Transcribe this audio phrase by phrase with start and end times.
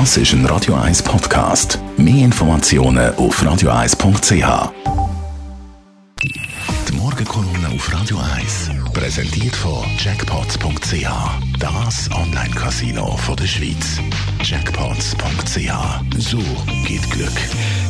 [0.00, 1.78] Das ist ein Radio 1 Podcast.
[1.96, 4.72] Mehr Informationen auf radio1.ch.
[6.88, 11.06] Die Morgenkolumne auf Radio 1 präsentiert von Jackpots.ch.
[11.60, 14.00] Das Online-Casino der Schweiz.
[14.42, 16.18] Jackpots.ch.
[16.18, 16.38] So
[16.88, 17.38] geht Glück.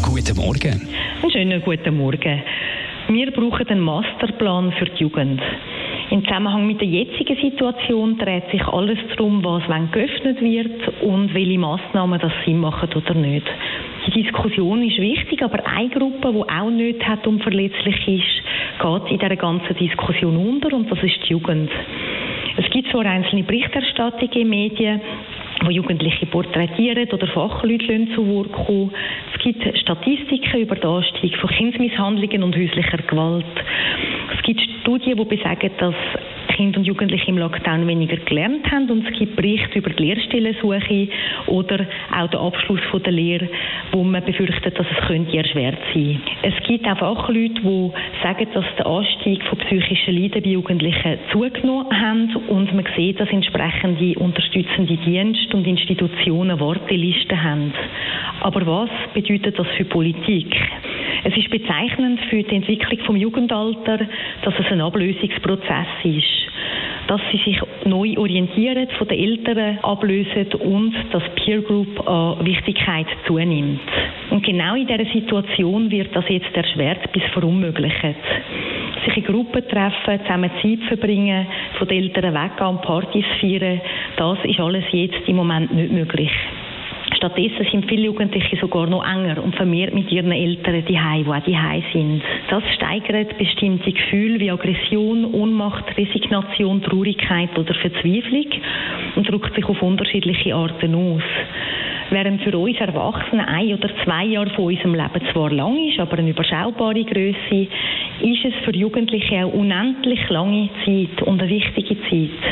[0.00, 0.88] Guten Morgen.
[1.20, 2.42] Einen schönen guten Morgen.
[3.08, 5.42] Wir brauchen einen Masterplan für die Jugend.
[6.10, 11.32] Im Zusammenhang mit der jetzigen Situation dreht sich alles darum, was wann geöffnet wird und
[11.32, 13.46] welche Massnahmen das Sinn machen oder nicht.
[14.08, 18.42] Die Diskussion ist wichtig, aber eine Gruppe, die auch nicht hat und verletzlich ist,
[18.82, 21.70] geht in dieser ganzen Diskussion unter und das ist die Jugend.
[22.56, 25.00] Es gibt zwar einzelne Berichterstattungen in Medien,
[25.64, 28.90] wo Jugendliche porträtieren oder Fachleute zu Wort kommen.
[29.32, 33.44] Es gibt Statistiken über den Anstieg von Kindsmisshandlungen und häuslicher Gewalt.
[34.36, 35.94] Es gibt Studien, die besagen, dass
[36.60, 41.08] Kinder und Jugendliche im Lockdown weniger gelernt haben und es gibt Berichte über die Lehrstellensuche
[41.46, 43.48] oder auch den Abschluss von der Lehre,
[43.92, 46.20] wo man befürchtet, dass es könnte erschwert sein.
[46.42, 47.90] Es gibt auch Fachleute, die
[48.22, 53.30] sagen, dass der Anstieg von psychischen Leiden bei Jugendlichen zugenommen hat und man sieht, dass
[53.30, 57.72] entsprechende unterstützende Dienste und Institutionen Wartelisten haben.
[58.40, 60.54] Aber was bedeutet das für Politik?
[61.24, 63.98] Es ist bezeichnend für die Entwicklung vom Jugendalter,
[64.42, 66.50] dass es ein Ablösungsprozess ist
[67.10, 73.06] dass sie sich neu orientieren, von den Eltern ablösen und dass Peer Group an Wichtigkeit
[73.26, 73.80] zunimmt.
[74.30, 78.14] Und genau in dieser Situation wird das jetzt erschwert bis verunmöglicht.
[79.04, 81.48] Sich in Gruppen treffen, zusammen Zeit verbringen,
[81.78, 83.80] von den Eltern weggehen, Partys feiern,
[84.16, 86.30] das ist alles jetzt im Moment nicht möglich.
[87.20, 91.42] Stattdessen sind viele Jugendliche sogar noch enger und vermehrt mit ihren Eltern die die auch
[91.44, 92.22] die sind.
[92.48, 98.46] Das steigert bestimmte Gefühle wie Aggression, Ohnmacht, Resignation, Traurigkeit oder Verzweiflung
[99.16, 101.22] und drückt sich auf unterschiedliche Arten aus.
[102.08, 106.16] Während für uns Erwachsene ein oder zwei Jahre von unserem Leben zwar lang ist, aber
[106.16, 107.68] eine überschaubare Größe,
[108.22, 112.49] ist es für Jugendliche auch unendlich lange Zeit und eine wichtige Zeit.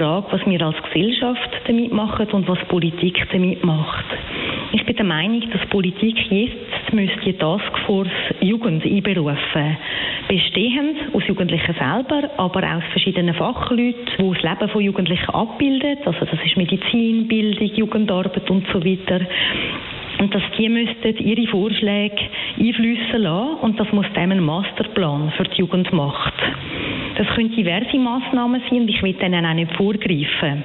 [0.00, 4.06] Frage, was wir als Gesellschaft damit machen und was Politik damit macht.
[4.72, 8.08] Ich bin der Meinung, dass Politik jetzt müsste die Taskforce
[8.40, 9.76] Jugend einberufen.
[10.26, 15.98] Bestehend aus Jugendlichen selber, aber auch aus verschiedenen Fachleuten, die das Leben von Jugendlichen abbilden.
[16.06, 19.20] Also das ist Medizin, Bildung, Jugendarbeit und so weiter.
[20.18, 22.16] Und dass die müssten ihre Vorschläge
[22.58, 26.34] einflüssen lassen und das muss dann ein Masterplan für die Jugend macht.
[27.20, 30.62] Das können diverse Massnahmen sein und ich will denen auch nicht vorgreifen.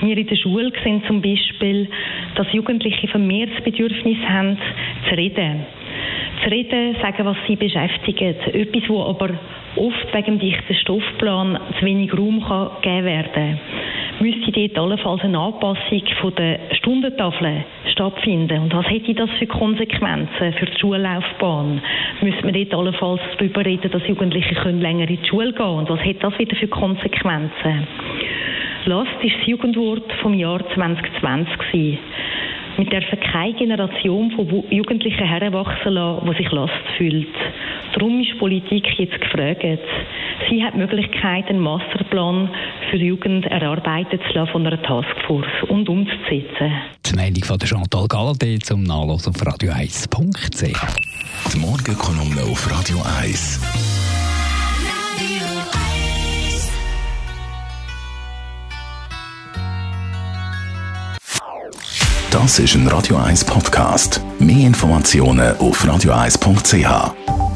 [0.00, 1.88] Wir in der Schule sehen zum Beispiel,
[2.36, 4.56] dass Jugendliche vermehrt das Bedürfnis haben,
[5.06, 5.60] zu reden.
[6.42, 8.22] Zu reden, sagen, was sie beschäftigt.
[8.22, 9.28] Etwas, wo aber
[9.76, 13.60] oft wegen dem dichten Stoffplan zu wenig Raum kann gegeben werden kann
[14.20, 16.02] müsste dort allenfalls eine Anpassung
[16.36, 17.64] der Stundentafel
[18.00, 18.62] stattfinden.
[18.62, 21.82] Und was hätte das für Konsequenzen für die Schullaufbahn?
[22.22, 25.78] Müsste man dort allenfalls darüber reden, dass Jugendliche können länger in die Schule gehen können?
[25.80, 27.86] Und was hat das wieder für Konsequenzen?
[28.86, 31.98] Last ist das Jugendwort vom Jahr 2020 gewesen.
[32.76, 37.28] Wir dürfen keine Generation von Jugendlichen heranwachsen lassen, die sich Last fühlt.
[37.92, 39.62] Darum ist Politik jetzt gefragt.
[40.48, 42.48] Sie hat die Möglichkeit, einen Masterplan
[42.90, 46.72] für die Jugend erarbeiten zu lassen von einer Taskforce und umzusetzen.
[47.30, 51.52] Die Meldung von Chantal Galladay zum Nachlesen auf radio1.ch.
[51.52, 53.60] Die Morgenkolumne auf Radio 1.
[62.32, 64.20] Das ist ein Radio 1 Podcast.
[64.40, 67.49] Mehr Informationen auf radio1.ch.